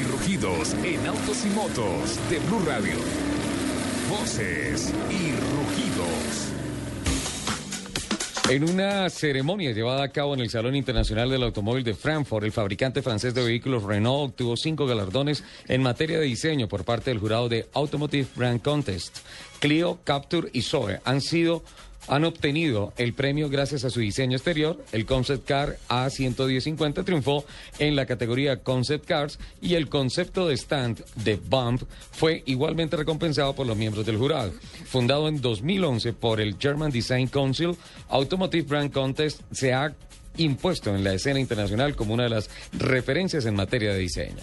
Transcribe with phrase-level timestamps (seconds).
[0.00, 2.94] Y rugidos en autos y motos de Blue Radio.
[4.08, 6.50] Voces y rugidos.
[8.48, 12.52] En una ceremonia llevada a cabo en el Salón Internacional del Automóvil de Frankfurt, el
[12.52, 17.18] fabricante francés de vehículos Renault obtuvo cinco galardones en materia de diseño por parte del
[17.18, 19.18] jurado de Automotive Brand Contest.
[19.58, 21.62] Clio, Capture y Zoe han sido
[22.08, 24.82] han obtenido el premio gracias a su diseño exterior.
[24.92, 27.44] El Concept Car A11050 triunfó
[27.78, 33.54] en la categoría Concept Cars y el concepto de stand de Bump fue igualmente recompensado
[33.54, 34.52] por los miembros del jurado.
[34.86, 37.76] Fundado en 2011 por el German Design Council,
[38.08, 39.94] Automotive Brand Contest se ha
[40.36, 44.42] impuesto en la escena internacional como una de las referencias en materia de diseño.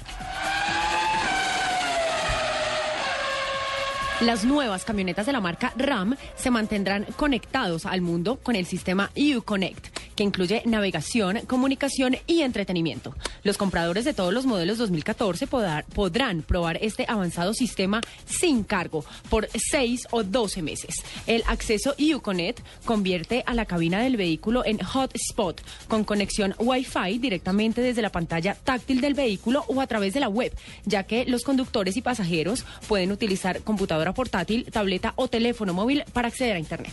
[4.22, 9.12] Las nuevas camionetas de la marca RAM se mantendrán conectados al mundo con el sistema
[9.16, 13.16] Uconnect, que incluye navegación, comunicación y entretenimiento.
[13.44, 19.48] Los compradores de todos los modelos 2014 podrán probar este avanzado sistema sin cargo por
[19.54, 20.96] 6 o 12 meses.
[21.28, 27.82] El acceso Uconnect convierte a la cabina del vehículo en hotspot con conexión Wi-Fi directamente
[27.82, 30.52] desde la pantalla táctil del vehículo o a través de la web,
[30.86, 36.30] ya que los conductores y pasajeros pueden utilizar computadora portátil, tableta o teléfono móvil para
[36.30, 36.92] acceder a Internet.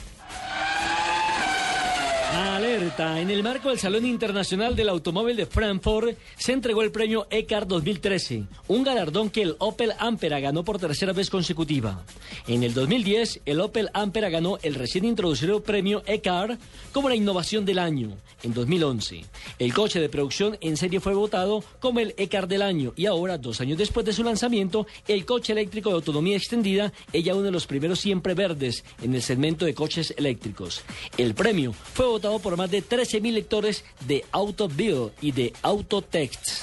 [2.35, 3.21] Alerta.
[3.21, 7.69] En el marco del Salón Internacional del Automóvil de Frankfurt se entregó el premio ECAR
[7.69, 12.05] 2013, un galardón que el Opel Ampera ganó por tercera vez consecutiva.
[12.49, 16.59] En el 2010, el Opel Ampera ganó el recién introducido premio ECAR
[16.93, 18.17] como la innovación del año.
[18.43, 19.25] En 2011,
[19.61, 23.39] el coche de producción en serie fue votado como el ECAR del año y ahora,
[23.39, 27.45] dos años después de su lanzamiento, el coche eléctrico de autonomía extendida es ya uno
[27.45, 30.83] de los primeros siempre verdes en el segmento de coches eléctricos.
[31.17, 36.63] El premio fue votado por más de 13.000 lectores de AutoBill y de Autotext.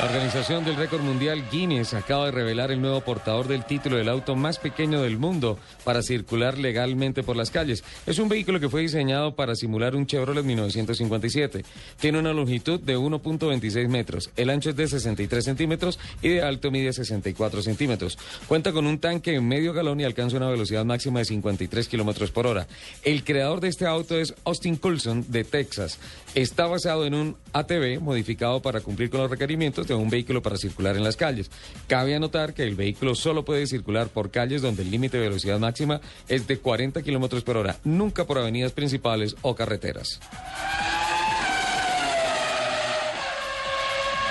[0.00, 4.08] La organización del récord mundial Guinness acaba de revelar el nuevo portador del título del
[4.08, 7.84] auto más pequeño del mundo para circular legalmente por las calles.
[8.06, 11.66] Es un vehículo que fue diseñado para simular un Chevrolet 1957.
[12.00, 16.70] Tiene una longitud de 1.26 metros, el ancho es de 63 centímetros y de alto
[16.70, 18.16] mide 64 centímetros.
[18.48, 22.30] Cuenta con un tanque en medio galón y alcanza una velocidad máxima de 53 kilómetros
[22.30, 22.66] por hora.
[23.02, 25.98] El creador de este auto es Austin Coulson de Texas.
[26.34, 30.56] Está basado en un ATV modificado para cumplir con los requerimientos de un vehículo para
[30.56, 31.50] circular en las calles.
[31.86, 35.58] Cabe anotar que el vehículo solo puede circular por calles donde el límite de velocidad
[35.58, 40.20] máxima es de 40 kilómetros por hora, nunca por avenidas principales o carreteras.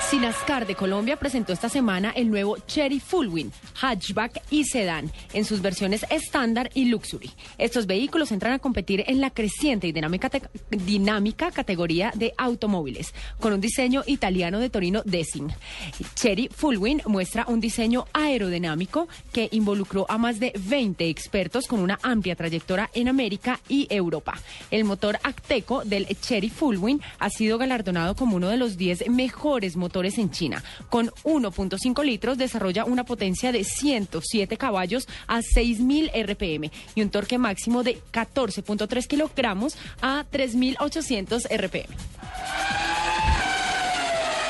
[0.09, 5.61] Sinascar de Colombia presentó esta semana el nuevo Cherry Fullwin, hatchback y sedán en sus
[5.61, 7.29] versiones estándar y luxury.
[7.59, 13.61] Estos vehículos entran a competir en la creciente y dinámica, categoría de automóviles, con un
[13.61, 15.53] diseño italiano de Torino Design.
[16.15, 21.99] Cherry Fullwin muestra un diseño aerodinámico que involucró a más de 20 expertos con una
[22.01, 24.39] amplia trayectoria en América y Europa.
[24.71, 29.77] El motor Acteco del Cherry Fullwin ha sido galardonado como uno de los 10 mejores
[30.05, 30.63] en China.
[30.89, 37.37] Con 1.5 litros desarrolla una potencia de 107 caballos a 6.000 RPM y un torque
[37.37, 41.95] máximo de 14.3 kilogramos a 3.800 RPM.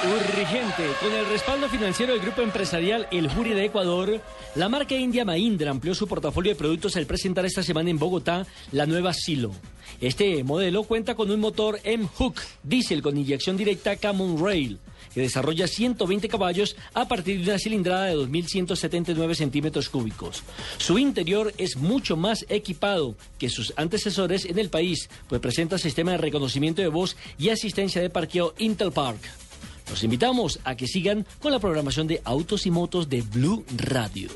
[0.01, 0.85] Urgente.
[1.01, 4.21] Con el respaldo financiero del grupo empresarial El Jury de Ecuador,
[4.55, 8.47] la marca india Mahindra amplió su portafolio de productos al presentar esta semana en Bogotá
[8.71, 9.51] la nueva Silo.
[9.99, 14.79] Este modelo cuenta con un motor M-Hook diésel con inyección directa Camon Rail
[15.13, 20.43] que desarrolla 120 caballos a partir de una cilindrada de 2.179 centímetros cúbicos.
[20.77, 26.11] Su interior es mucho más equipado que sus antecesores en el país, pues presenta sistema
[26.11, 29.19] de reconocimiento de voz y asistencia de parqueo Intel Park.
[29.89, 34.29] Los invitamos a que sigan con la programación de Autos y Motos de Blue Radio.